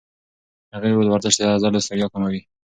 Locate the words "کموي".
2.13-2.41